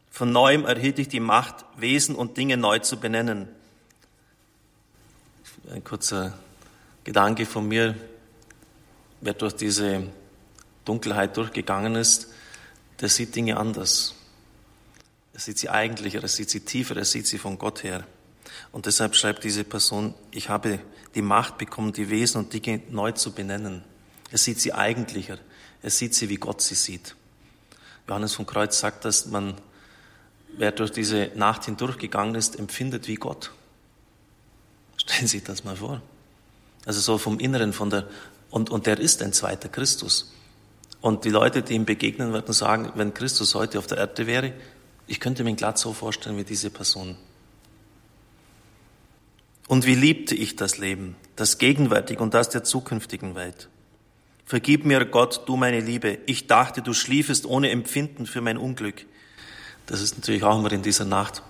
Von 0.10 0.32
neuem 0.32 0.64
erhielt 0.64 1.00
ich 1.00 1.10
die 1.10 1.20
Macht, 1.20 1.66
Wesen 1.76 2.16
und 2.16 2.38
Dinge 2.38 2.56
neu 2.56 2.80
zu 2.80 2.98
benennen. 2.98 3.50
Ein 5.70 5.84
kurzer 5.84 6.40
Gedanke 7.04 7.46
von 7.46 7.68
mir, 7.68 7.94
wer 9.20 9.34
durch 9.34 9.54
diese 9.54 10.08
Dunkelheit 10.86 11.36
durchgegangen 11.36 11.96
ist, 11.96 12.30
der 13.02 13.10
sieht 13.10 13.36
Dinge 13.36 13.58
anders. 13.58 14.16
Er 15.34 15.42
sieht 15.42 15.60
sie 15.60 15.70
eigentlicher, 15.70 16.22
er 16.22 16.30
sieht 16.30 16.50
sie 16.50 16.62
tiefer, 16.62 16.96
er 16.96 17.04
sieht 17.04 17.28
sie 17.28 17.38
von 17.38 17.60
Gott 17.60 17.84
her. 17.84 18.08
Und 18.72 18.86
deshalb 18.86 19.14
schreibt 19.14 19.44
diese 19.44 19.66
Person, 19.66 20.14
ich 20.32 20.48
habe 20.48 20.80
die 21.18 21.24
Macht 21.24 21.58
bekommen, 21.58 21.94
die 21.94 22.10
Wesen 22.12 22.38
und 22.38 22.54
Dinge 22.54 22.82
neu 22.90 23.12
zu 23.12 23.32
benennen. 23.32 23.84
Er 24.32 24.38
sieht 24.38 24.62
sie 24.62 24.74
eigentlicher, 24.74 25.40
er 25.82 25.90
sieht 25.90 26.14
sie, 26.14 26.30
wie 26.30 26.36
Gott 26.36 26.62
sie 26.62 26.76
sieht. 26.76 27.16
Johannes 28.08 28.36
von 28.36 28.46
Kreuz 28.46 28.80
sagt, 28.80 29.04
dass 29.04 29.26
man, 29.26 29.56
wer 30.58 30.72
durch 30.72 30.92
diese 30.92 31.32
Nacht 31.36 31.66
hindurchgegangen 31.66 32.36
ist, 32.36 32.58
empfindet 32.58 33.08
wie 33.08 33.16
Gott. 33.16 33.52
Stellen 34.96 35.28
Sie 35.28 35.38
sich 35.38 35.44
das 35.44 35.64
mal 35.64 35.76
vor. 35.76 36.02
Also 36.86 37.02
so 37.02 37.18
vom 37.18 37.40
Inneren, 37.40 37.74
von 37.74 37.90
der, 37.90 38.08
und, 38.52 38.70
und 38.70 38.86
der 38.86 39.00
ist 39.00 39.22
ein 39.24 39.34
zweiter 39.34 39.70
Christus. 39.70 40.32
Und 41.02 41.26
die 41.26 41.30
Leute, 41.30 41.64
die 41.64 41.74
ihm 41.74 41.86
begegnen, 41.86 42.32
werden 42.32 42.54
sagen, 42.54 42.92
wenn 42.96 43.14
Christus 43.14 43.56
heute 43.56 43.80
auf 43.80 43.88
der 43.88 43.98
Erde 43.98 44.28
wäre, 44.28 44.54
ich 45.08 45.20
könnte 45.20 45.44
mir 45.44 45.50
ihn 45.50 45.56
glatt 45.56 45.80
so 45.80 45.94
vorstellen 45.94 46.38
wie 46.38 46.44
diese 46.44 46.70
Person. 46.70 47.18
Und 49.68 49.86
wie 49.86 49.96
liebte 49.96 50.36
ich 50.36 50.56
das 50.56 50.78
Leben, 50.78 51.16
das 51.36 51.58
gegenwärtig 51.58 52.20
und 52.20 52.34
das 52.34 52.50
der 52.50 52.64
zukünftigen 52.64 53.36
Welt. 53.36 53.70
Vergib 54.46 54.86
mir, 54.86 55.06
Gott, 55.06 55.44
du 55.46 55.58
meine 55.58 55.82
Liebe. 55.82 56.20
Ich 56.26 56.48
dachte, 56.48 56.82
du 56.82 56.94
schliefest 56.94 57.46
ohne 57.46 57.70
Empfinden 57.70 58.26
für 58.26 58.42
mein 58.42 58.58
Unglück. 58.58 59.06
Das 59.86 60.02
ist 60.02 60.18
natürlich 60.18 60.44
auch 60.44 60.58
immer 60.58 60.72
in 60.72 60.84
dieser 60.84 61.06
Nacht. 61.06 61.44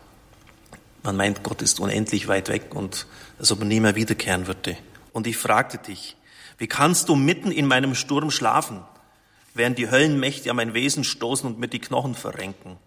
Man 1.04 1.16
meint, 1.16 1.44
Gott 1.44 1.62
ist 1.62 1.80
unendlich 1.80 2.28
weit 2.28 2.50
weg 2.50 2.74
und 2.74 3.06
als 3.38 3.52
ob 3.52 3.60
er 3.60 3.66
nie 3.66 3.80
mehr 3.80 3.96
wiederkehren 3.96 4.48
würde. 4.48 4.78
Und 5.14 5.28
ich 5.28 5.38
fragte 5.38 5.78
dich, 5.78 6.18
wie 6.58 6.68
kannst 6.68 7.08
du 7.10 7.16
mitten 7.16 7.52
in 7.52 7.68
meinem 7.68 7.94
Sturm 7.94 8.32
schlafen? 8.32 8.84
während 9.58 9.78
die 9.78 9.90
Höllenmächte 9.90 10.50
an 10.50 10.56
mein 10.56 10.74
Wesen 10.74 11.04
stoßen 11.04 11.50
und 11.50 11.60
mir 11.60 11.68
die 11.68 11.80
Knochen 11.80 12.16
verrenken. 12.16 12.78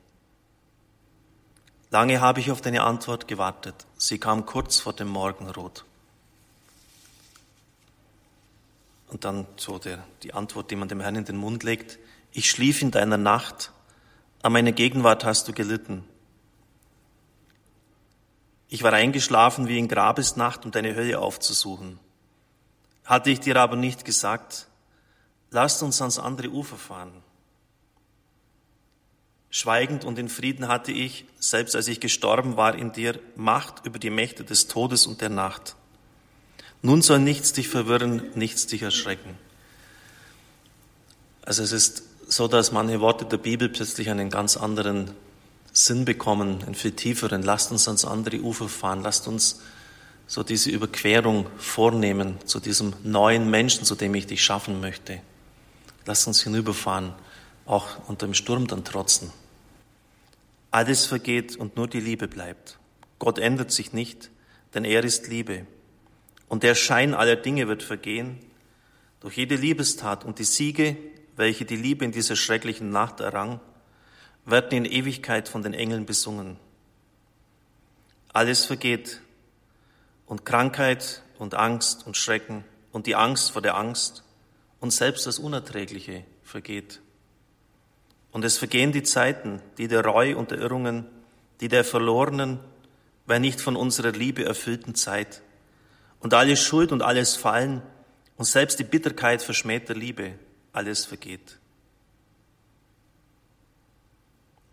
Lange 1.91 2.21
habe 2.21 2.39
ich 2.41 2.51
auf 2.53 2.61
deine 2.61 2.83
Antwort 2.85 3.27
gewartet. 3.27 3.75
Sie 3.97 4.19
kam 4.19 4.47
kurz 4.47 4.79
vor 4.79 4.93
dem 4.93 5.09
Morgenrot. 5.09 5.85
Und 9.09 9.25
dann 9.25 9.47
so 9.57 9.79
der, 9.79 10.05
die 10.23 10.33
Antwort, 10.33 10.71
die 10.71 10.77
man 10.77 10.89
dem 10.89 11.01
Herrn 11.01 11.17
in 11.17 11.25
den 11.25 11.37
Mund 11.37 11.65
legt. 11.65 11.99
Ich 12.31 12.49
schlief 12.49 12.81
in 12.81 12.93
deiner 12.93 13.17
Nacht. 13.17 13.73
An 14.43 14.53
meine 14.53 14.73
Gegenwart 14.73 15.25
hast 15.25 15.49
du 15.49 15.53
gelitten. 15.53 16.05
Ich 18.69 18.85
war 18.85 18.93
eingeschlafen 18.93 19.67
wie 19.67 19.79
in 19.79 19.89
Grabesnacht, 19.89 20.65
um 20.65 20.71
deine 20.71 20.95
Hölle 20.95 21.19
aufzusuchen. 21.19 21.99
Hatte 23.05 23.31
ich 23.31 23.41
dir 23.41 23.57
aber 23.57 23.75
nicht 23.75 24.05
gesagt, 24.05 24.69
lasst 25.51 25.83
uns 25.83 26.01
ans 26.01 26.21
andere 26.21 26.51
Ufer 26.51 26.77
fahren. 26.77 27.13
Schweigend 29.51 30.05
und 30.05 30.19
in 30.19 30.29
Frieden 30.29 30.69
hatte 30.69 30.93
ich, 30.93 31.25
selbst 31.41 31.75
als 31.75 31.89
ich 31.89 31.99
gestorben 31.99 32.57
war 32.57 32.75
in 32.75 32.93
dir, 32.93 33.19
Macht 33.35 33.85
über 33.85 33.99
die 33.99 34.11
Mächte 34.11 34.45
des 34.45 34.69
Todes 34.69 35.07
und 35.07 35.21
der 35.21 35.29
Nacht. 35.29 35.75
Nun 36.83 37.03
soll 37.03 37.19
nichts 37.19 37.53
dich 37.53 37.69
verwirren, 37.69 38.23
nichts 38.35 38.67
dich 38.67 38.83
erschrecken. 38.83 39.37
Also 41.43 41.63
es 41.63 41.73
ist 41.73 42.05
so, 42.29 42.47
dass 42.47 42.71
manche 42.71 43.01
Worte 43.01 43.25
der 43.25 43.39
Bibel 43.39 43.69
plötzlich 43.69 44.09
einen 44.09 44.31
ganz 44.31 44.57
anderen 44.57 45.11
Sinn 45.73 46.05
bekommen, 46.05 46.63
einen 46.65 46.75
viel 46.75 46.93
tieferen. 46.93 47.43
Lasst 47.43 47.73
uns 47.73 47.89
ans 47.89 48.05
andere 48.05 48.41
Ufer 48.41 48.69
fahren, 48.69 49.03
lasst 49.03 49.27
uns 49.27 49.61
so 50.27 50.45
diese 50.45 50.71
Überquerung 50.71 51.47
vornehmen 51.59 52.39
zu 52.45 52.61
diesem 52.61 52.95
neuen 53.03 53.51
Menschen, 53.51 53.85
zu 53.85 53.97
dem 53.97 54.15
ich 54.15 54.29
dich 54.29 54.45
schaffen 54.45 54.81
möchte. 54.81 55.21
Lass 56.07 56.27
uns 56.29 56.43
hinüberfahren, 56.43 57.13
auch 57.67 57.89
unter 58.07 58.27
dem 58.27 58.35
Sturm 58.35 58.69
dann 58.69 58.85
trotzen. 58.85 59.33
Alles 60.71 61.07
vergeht 61.07 61.57
und 61.57 61.77
nur 61.77 61.89
die 61.89 62.01
Liebe 62.01 62.29
bleibt. 62.29 62.79
Gott 63.19 63.39
ändert 63.39 63.73
sich 63.73 63.93
nicht, 63.93 64.31
denn 64.75 64.85
er 64.85 65.03
ist 65.05 65.29
Liebe. 65.29 65.67
Und 66.49 66.63
der 66.63 66.75
Schein 66.75 67.15
aller 67.15 67.37
Dinge 67.37 67.69
wird 67.69 67.83
vergehen. 67.83 68.39
Doch 69.21 69.33
jede 69.33 69.57
Liebestat 69.57 70.25
und 70.25 70.39
die 70.39 70.45
Siege, 70.45 70.97
welche 71.37 71.65
die 71.65 71.77
Liebe 71.77 72.05
in 72.05 72.13
dieser 72.13 72.37
schrecklichen 72.37 72.91
Nacht 72.91 73.21
errang, 73.21 73.61
werden 74.47 74.73
in 74.73 74.85
Ewigkeit 74.85 75.49
von 75.49 75.63
den 75.63 75.75
Engeln 75.75 76.07
besungen. 76.07 76.57
Alles 78.33 78.65
vergeht 78.65 79.21
und 80.27 80.45
Krankheit 80.45 81.23
und 81.39 81.55
Angst 81.55 82.07
und 82.07 82.17
Schrecken 82.17 82.65
und 82.93 83.07
die 83.07 83.17
Angst 83.17 83.51
vor 83.51 83.63
der 83.63 83.77
Angst 83.77 84.25
und 84.79 84.93
selbst 84.93 85.27
das 85.27 85.39
Unerträgliche 85.39 86.25
vergeht. 86.43 87.01
Und 88.33 88.45
es 88.45 88.59
vergehen 88.59 88.93
die 88.93 89.03
Zeiten, 89.03 89.61
die 89.79 89.89
der 89.89 90.05
Reu 90.05 90.37
und 90.37 90.51
der 90.51 90.59
Irrungen, 90.59 91.07
die 91.61 91.69
der 91.69 91.85
verlorenen, 91.85 92.61
weil 93.27 93.41
nicht 93.41 93.61
von 93.61 93.77
unserer 93.77 94.13
Liebe 94.13 94.45
erfüllten 94.45 94.95
Zeit. 94.95 95.43
Und 96.21 96.35
alle 96.35 96.57
Schuld 96.57 96.93
und 96.93 97.03
alles 97.03 97.37
Fallen 97.37 97.83
und 98.37 98.45
selbst 98.45 98.79
die 98.79 98.85
Bitterkeit 98.85 99.43
verschmähter 99.43 99.95
Liebe, 99.95 100.35
alles 100.73 101.05
vergeht. 101.05 101.59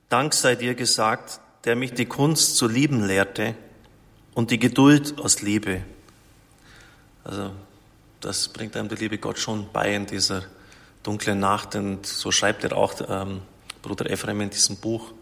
Dank 0.09 0.33
sei 0.33 0.55
dir 0.55 0.73
gesagt, 0.73 1.41
der 1.65 1.75
mich 1.75 1.93
die 1.93 2.05
Kunst 2.05 2.55
zu 2.55 2.67
lieben 2.67 3.05
lehrte 3.05 3.55
und 4.33 4.51
die 4.51 4.59
Geduld 4.59 5.19
aus 5.19 5.41
Liebe. 5.41 5.83
Also 7.23 7.51
das 8.21 8.47
bringt 8.47 8.77
einem 8.77 8.87
der 8.87 8.97
liebe 8.97 9.17
Gott 9.17 9.37
schon 9.37 9.69
bei 9.73 9.93
in 9.93 10.05
dieser 10.05 10.43
dunklen 11.07 11.39
Nacht. 11.39 11.75
Und 11.75 12.05
so 12.05 12.31
schreibt 12.31 12.63
er 12.63 12.75
auch 12.75 12.93
ähm, 13.07 13.41
Bruder 13.81 14.09
Ephraim 14.09 14.41
in 14.41 14.49
diesem 14.49 14.77
Buch. 14.77 15.13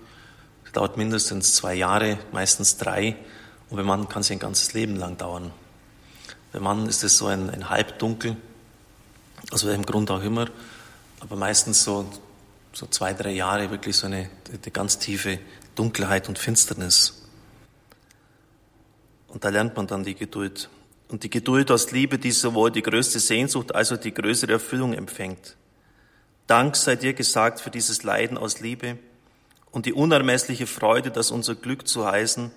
Es 0.65 0.71
dauert 0.71 0.97
mindestens 0.97 1.55
zwei 1.55 1.75
Jahre, 1.75 2.17
meistens 2.31 2.77
drei. 2.77 3.15
Und 3.69 3.77
beim 3.77 3.85
Mann 3.85 4.09
kann 4.09 4.21
es 4.21 4.31
ein 4.31 4.39
ganzes 4.39 4.73
Leben 4.73 4.95
lang 4.95 5.17
dauern. 5.17 5.51
Beim 6.51 6.63
Mann 6.63 6.87
ist 6.87 7.03
es 7.03 7.17
so 7.17 7.27
ein, 7.27 7.49
ein 7.49 7.69
Halbdunkel, 7.69 8.35
aus 9.51 9.65
welchem 9.65 9.85
Grund 9.85 10.09
auch 10.09 10.23
immer, 10.23 10.47
aber 11.19 11.35
meistens 11.35 11.83
so, 11.83 12.09
so 12.71 12.87
zwei, 12.87 13.13
drei 13.13 13.31
Jahre 13.31 13.69
wirklich 13.71 13.97
so 13.97 14.07
eine, 14.07 14.29
eine 14.49 14.71
ganz 14.71 14.97
tiefe 14.97 15.39
Dunkelheit 15.75 16.29
und 16.29 16.39
Finsternis. 16.39 17.23
Und 19.27 19.43
da 19.43 19.49
lernt 19.49 19.75
man 19.75 19.85
dann 19.85 20.03
die 20.03 20.15
Geduld. 20.15 20.69
Und 21.09 21.23
die 21.23 21.29
Geduld 21.29 21.69
aus 21.71 21.91
Liebe, 21.91 22.17
die 22.17 22.31
sowohl 22.31 22.71
die 22.71 22.81
größte 22.81 23.19
Sehnsucht 23.19 23.75
als 23.75 23.91
auch 23.91 23.97
die 23.97 24.13
größere 24.13 24.53
Erfüllung 24.53 24.93
empfängt. 24.93 25.57
Dank 26.47 26.75
sei 26.75 26.95
dir 26.95 27.13
gesagt 27.13 27.59
für 27.59 27.71
dieses 27.71 28.03
Leiden 28.03 28.37
aus 28.37 28.59
Liebe 28.59 28.99
und 29.71 29.87
die 29.87 29.93
unermessliche 29.93 30.67
Freude, 30.67 31.09
das 31.09 31.31
unser 31.31 31.55
Glück 31.55 31.87
zu 31.87 32.05
heißen, 32.05 32.51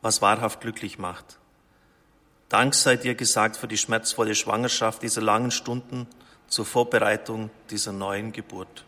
was 0.00 0.22
wahrhaft 0.22 0.60
glücklich 0.60 0.98
macht. 0.98 1.38
Dank 2.48 2.74
sei 2.74 2.96
dir 2.96 3.16
gesagt 3.16 3.56
für 3.56 3.66
die 3.66 3.78
schmerzvolle 3.78 4.36
Schwangerschaft 4.36 5.02
dieser 5.02 5.22
langen 5.22 5.50
Stunden 5.50 6.06
zur 6.46 6.66
Vorbereitung 6.66 7.50
dieser 7.70 7.92
neuen 7.92 8.30
Geburt. 8.32 8.84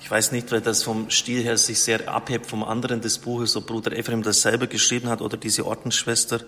Ich 0.00 0.10
weiß 0.10 0.32
nicht, 0.32 0.52
weil 0.52 0.60
das 0.60 0.82
vom 0.82 1.08
Stil 1.10 1.42
her 1.42 1.56
sich 1.56 1.80
sehr 1.80 2.08
abhebt 2.08 2.46
vom 2.46 2.62
anderen 2.62 3.00
des 3.00 3.18
Buches, 3.18 3.56
ob 3.56 3.68
Bruder 3.68 3.96
Ephraim 3.96 4.22
das 4.22 4.42
selber 4.42 4.66
geschrieben 4.66 5.08
hat 5.08 5.22
oder 5.22 5.36
diese 5.38 5.64
Ordensschwester. 5.64 6.40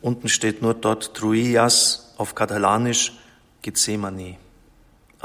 Unten 0.00 0.28
steht 0.28 0.62
nur 0.62 0.74
dort 0.74 1.14
Truillas 1.14 2.14
auf 2.16 2.34
Katalanisch 2.34 3.12
Gethsemane 3.62 4.38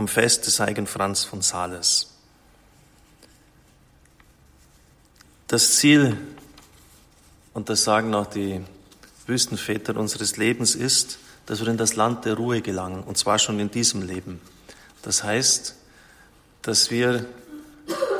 am 0.01 0.07
Fest 0.07 0.47
des 0.47 0.59
heiligen 0.59 0.87
Franz 0.87 1.23
von 1.23 1.43
Sales. 1.43 2.07
Das 5.47 5.75
Ziel, 5.75 6.17
und 7.53 7.69
das 7.69 7.83
sagen 7.83 8.15
auch 8.15 8.25
die 8.25 8.61
Wüstenväter 9.27 9.95
unseres 9.97 10.37
Lebens, 10.37 10.73
ist, 10.73 11.19
dass 11.45 11.59
wir 11.59 11.67
in 11.67 11.77
das 11.77 11.95
Land 11.95 12.25
der 12.25 12.33
Ruhe 12.33 12.61
gelangen, 12.61 13.03
und 13.03 13.19
zwar 13.19 13.37
schon 13.37 13.59
in 13.59 13.69
diesem 13.69 14.01
Leben. 14.01 14.41
Das 15.03 15.23
heißt, 15.23 15.75
dass 16.63 16.89
wir 16.89 17.27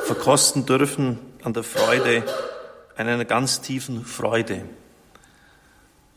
verkosten 0.04 0.64
dürfen 0.64 1.18
an 1.42 1.52
der 1.52 1.64
Freude, 1.64 2.22
an 2.96 3.08
einer 3.08 3.24
ganz 3.24 3.60
tiefen 3.60 4.04
Freude. 4.04 4.66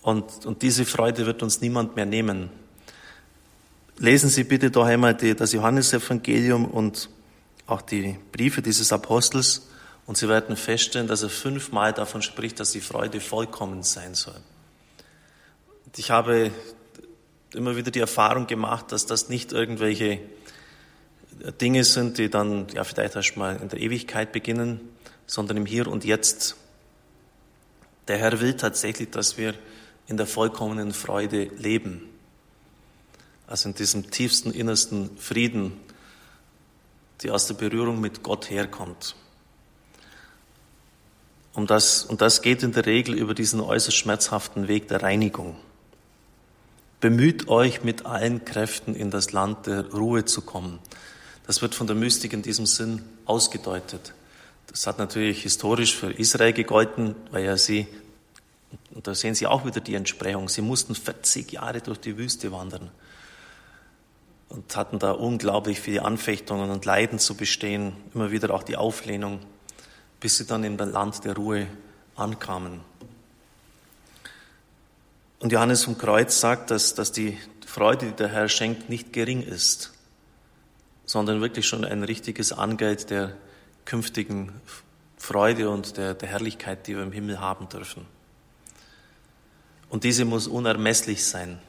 Und, 0.04 0.46
und 0.46 0.62
diese 0.62 0.86
Freude 0.86 1.26
wird 1.26 1.42
uns 1.42 1.60
niemand 1.60 1.96
mehr 1.96 2.06
nehmen. 2.06 2.52
Lesen 3.98 4.30
Sie 4.30 4.44
bitte 4.44 4.72
doch 4.72 4.86
einmal 4.86 5.14
die, 5.14 5.36
das 5.36 5.54
Johannesevangelium 5.54 6.66
und 6.66 7.10
auch 7.66 7.82
die 7.82 8.18
Briefe 8.32 8.62
dieses 8.62 8.92
Apostels 8.92 9.68
und 10.06 10.18
Sie 10.18 10.28
werden 10.28 10.58
feststellen, 10.58 11.08
dass 11.08 11.24
er 11.24 11.30
fünfmal 11.30 11.94
davon 11.94 12.22
spricht, 12.22 12.60
dass 12.60 12.72
die 12.72 12.82
Freude 12.82 13.22
vollkommen 13.22 13.84
sein 13.84 14.14
soll. 14.14 14.40
Und 15.86 15.98
ich 15.98 16.12
habe 16.12 16.52
immer 17.54 17.76
wieder 17.78 17.90
die 17.90 18.00
Erfahrung 18.00 18.48
gemacht, 18.48 18.92
dass 18.92 19.06
das 19.06 19.30
nicht 19.30 19.54
irgendwelche 19.54 20.20
Dinge 21.62 21.84
sind, 21.84 22.18
die 22.18 22.30
dann 22.30 22.68
ja 22.74 22.84
vielleicht 22.84 23.16
erst 23.16 23.38
mal 23.38 23.56
in 23.56 23.70
der 23.70 23.80
Ewigkeit 23.80 24.32
beginnen, 24.32 24.82
sondern 25.26 25.58
im 25.58 25.66
Hier 25.66 25.88
und 25.88 26.04
Jetzt. 26.04 26.56
Der 28.08 28.18
Herr 28.18 28.40
will 28.42 28.56
tatsächlich, 28.56 29.10
dass 29.10 29.38
wir 29.38 29.56
in 30.08 30.18
der 30.18 30.28
vollkommenen 30.28 30.92
Freude 30.92 31.46
leben. 31.58 32.10
Also 33.48 33.70
in 33.70 33.76
diesem 33.76 34.10
tiefsten, 34.10 34.52
innersten 34.52 35.16
Frieden, 35.18 35.74
die 37.22 37.32
aus 37.32 37.48
der 37.48 37.54
Berührung 37.54 38.02
mit 38.02 38.24
Gott 38.24 38.50
herkommt. 38.50 39.16
Um 41.54 41.68
das, 41.68 42.04
und 42.04 42.22
das 42.22 42.42
geht 42.42 42.64
in 42.64 42.74
der 42.74 42.86
Regel 42.86 43.16
über 43.16 43.34
diesen 43.34 43.62
äußerst 43.62 43.96
schmerzhaften 43.96 44.68
Weg 44.68 44.88
der 44.90 45.04
Reinigung. 45.04 45.56
Bemüht 47.00 47.48
euch 47.48 47.84
mit 47.84 48.06
allen 48.06 48.44
Kräften 48.46 48.96
in 48.96 49.12
das 49.12 49.32
Land 49.32 49.68
der 49.68 49.92
Ruhe 49.92 50.26
zu 50.26 50.42
kommen. 50.42 50.80
Das 51.46 51.62
wird 51.62 51.76
von 51.76 51.88
der 51.88 51.96
Mystik 51.96 52.34
in 52.34 52.42
diesem 52.42 52.66
Sinn 52.66 53.04
ausgedeutet. 53.26 54.14
Das 54.68 54.88
hat 54.88 54.98
natürlich 54.98 55.44
historisch 55.44 55.96
für 55.96 56.12
Israel 56.12 56.52
gegolten, 56.52 57.16
weil 57.32 57.46
ja 57.46 57.58
sie, 57.58 57.88
und 58.94 59.08
da 59.08 59.14
sehen 59.14 59.36
Sie 59.36 59.46
auch 59.46 59.66
wieder 59.66 59.80
die 59.80 59.94
Entsprechung, 59.94 60.50
sie 60.50 60.62
mussten 60.62 60.96
40 60.96 61.52
Jahre 61.52 61.82
durch 61.82 62.00
die 62.00 62.18
Wüste 62.18 62.52
wandern 62.52 62.90
und 64.50 64.76
hatten 64.76 65.00
da 65.00 65.12
unglaublich 65.12 65.80
viele 65.80 66.04
Anfechtungen 66.04 66.70
und 66.70 66.86
Leiden 66.86 67.20
zu 67.20 67.36
bestehen, 67.36 67.94
immer 68.14 68.32
wieder 68.32 68.54
auch 68.54 68.64
die 68.64 68.78
Auflehnung, 68.78 69.40
bis 70.20 70.38
sie 70.38 70.46
dann 70.46 70.64
in 70.64 70.78
das 70.78 70.92
Land 70.92 71.26
der 71.26 71.36
Ruhe 71.36 71.68
ankamen. 72.16 72.82
Und 75.40 75.52
Johannes 75.52 75.84
vom 75.84 75.98
Kreuz 75.98 76.40
sagt, 76.40 76.72
dass, 76.72 76.94
dass 76.94 77.12
die 77.12 77.38
Freude, 77.66 78.08
die 78.08 78.14
der 78.14 78.30
Herr 78.30 78.48
schenkt, 78.50 78.90
nicht 78.90 79.12
gering 79.14 79.42
ist, 79.42 79.92
sondern 81.06 81.42
wirklich 81.42 81.68
schon 81.68 81.86
ein 81.86 82.04
richtiges 82.04 82.54
Angeld 82.54 83.10
der 83.10 83.36
künftigen 83.84 84.52
Freude 85.18 85.70
und 85.70 85.98
der, 85.98 86.14
der 86.14 86.30
Herrlichkeit, 86.30 86.88
die 86.88 86.96
wir 86.96 87.04
im 87.04 87.12
Himmel 87.12 87.40
haben 87.40 87.70
dürfen. 87.70 88.06
Und 89.90 90.04
diese 90.04 90.26
muss 90.26 90.48
unermesslich 90.48 91.26
sein. 91.26 91.60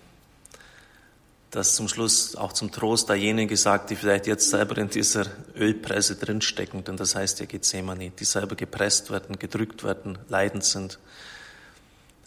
Das 1.57 1.75
zum 1.75 1.89
Schluss 1.89 2.37
auch 2.37 2.53
zum 2.53 2.71
Trost 2.71 3.09
derjenigen 3.09 3.49
gesagt, 3.49 3.89
die 3.89 3.97
vielleicht 3.97 4.27
jetzt 4.27 4.51
selber 4.51 4.77
in 4.77 4.91
dieser 4.91 5.25
Ölpresse 5.55 6.17
drinstecken, 6.17 6.85
denn 6.85 6.99
das 6.99 7.15
heißt 7.15 7.41
ja 7.41 7.47
Gethsemane, 7.47 8.11
die 8.11 8.25
selber 8.27 8.57
gepresst 8.57 9.11
werden, 9.11 9.39
gedrückt 9.39 9.83
werden, 9.83 10.19
leidend 10.29 10.65
sind. 10.65 10.99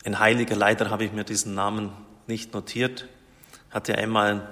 Ein 0.03 0.17
Heiliger, 0.17 0.55
leider 0.55 0.89
habe 0.89 1.05
ich 1.05 1.11
mir 1.11 1.25
diesen 1.25 1.53
Namen 1.53 1.91
nicht 2.25 2.55
notiert, 2.55 3.07
hatte 3.69 3.99
einmal 3.99 4.51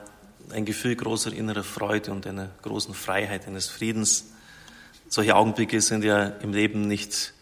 ein 0.51 0.63
Gefühl 0.63 0.95
großer 0.95 1.33
innerer 1.33 1.63
Freude 1.63 2.11
und 2.11 2.27
einer 2.27 2.51
großen 2.61 2.93
Freiheit, 2.93 3.47
eines 3.47 3.69
Friedens. 3.69 4.25
Solche 5.09 5.35
Augenblicke 5.35 5.81
sind 5.81 6.03
ja 6.03 6.23
im 6.27 6.53
Leben 6.53 6.81
nicht 6.81 7.33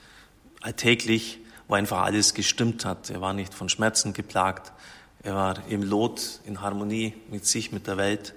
alltäglich, 0.62 1.40
wo 1.68 1.74
einfach 1.74 2.04
alles 2.04 2.34
gestimmt 2.34 2.86
hat. 2.86 3.10
Er 3.10 3.20
war 3.20 3.34
nicht 3.34 3.54
von 3.54 3.68
Schmerzen 3.68 4.14
geplagt. 4.14 4.72
Er 5.26 5.34
war 5.34 5.56
im 5.70 5.82
Lot, 5.82 6.40
in 6.46 6.62
Harmonie 6.62 7.16
mit 7.32 7.48
sich, 7.48 7.72
mit 7.72 7.88
der 7.88 7.98
Welt. 7.98 8.36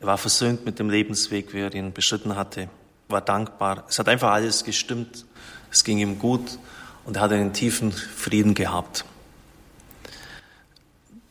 Er 0.00 0.06
war 0.06 0.18
versöhnt 0.18 0.66
mit 0.66 0.78
dem 0.78 0.90
Lebensweg, 0.90 1.54
wie 1.54 1.60
er 1.60 1.74
ihn 1.74 1.94
beschritten 1.94 2.36
hatte. 2.36 2.68
War 3.08 3.22
dankbar. 3.22 3.84
Es 3.88 3.98
hat 3.98 4.06
einfach 4.08 4.32
alles 4.32 4.64
gestimmt. 4.64 5.24
Es 5.70 5.82
ging 5.82 5.96
ihm 5.96 6.18
gut 6.18 6.58
und 7.06 7.16
er 7.16 7.22
hat 7.22 7.32
einen 7.32 7.54
tiefen 7.54 7.90
Frieden 7.90 8.52
gehabt. 8.52 9.06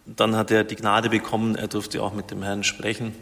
Dann 0.08 0.36
hat 0.36 0.50
er 0.50 0.63
die 0.63 0.76
Gnade 0.76 1.12
bekommen, 1.12 1.56
er 1.56 1.67
durfte 1.67 2.02
auch 2.02 2.15
mit 2.15 2.32
dem 2.32 2.41
Herrn 2.41 2.63
sprechen, 2.63 3.13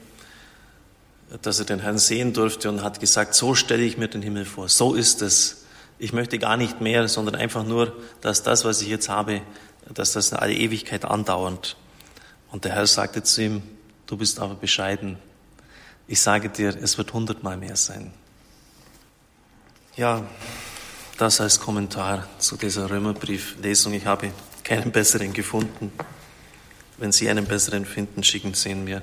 dass 1.42 1.60
er 1.60 1.66
den 1.66 1.80
Herrn 1.80 1.98
sehen 1.98 2.32
durfte 2.32 2.70
und 2.70 2.82
hat 2.82 3.02
gesagt, 3.02 3.36
so 3.36 3.56
stelle 3.56 3.84
ich 3.84 3.98
mir 3.98 4.08
den 4.08 4.22
Himmel 4.22 4.46
vor, 4.46 4.70
so 4.70 4.94
ist 4.94 5.22
es. 5.22 5.66
Ich 6.00 6.14
möchte 6.14 6.40
gar 6.40 6.56
nicht 6.56 6.80
mehr, 6.80 7.10
sondern 7.10 7.36
einfach 7.36 7.66
nur, 7.66 7.94
dass 8.22 8.42
das, 8.42 8.64
was 8.64 8.82
ich 8.82 8.88
jetzt 8.88 9.10
habe, 9.10 9.42
dass 9.94 10.14
das 10.14 10.32
in 10.32 10.38
alle 10.38 10.54
Ewigkeit 10.54 11.06
andauert. 11.06 11.78
Und 12.52 12.66
der 12.66 12.74
Herr 12.74 12.88
sagte 12.88 13.24
zu 13.24 13.44
ihm, 13.44 13.62
du 14.08 14.18
bist 14.18 14.40
aber 14.40 14.56
bescheiden. 14.56 15.18
Ich 16.08 16.22
sage 16.22 16.50
dir, 16.50 16.76
es 16.82 16.98
wird 16.98 17.14
hundertmal 17.14 17.58
mehr 17.58 17.76
sein. 17.76 18.14
Ja, 19.96 20.26
das 21.18 21.40
als 21.40 21.60
Kommentar 21.60 22.28
zu 22.40 22.58
dieser 22.58 22.90
Römerbrieflesung. 22.90 23.94
Ich 23.94 24.06
habe 24.06 24.32
keinen 24.64 24.92
besseren 24.92 25.34
gefunden. 25.34 25.92
Wenn 26.98 27.12
Sie 27.12 27.30
einen 27.30 27.46
besseren 27.46 27.86
finden, 27.86 28.24
schicken 28.24 28.54
Sie 28.54 28.70
ihn 28.70 28.84
mir. 28.84 29.02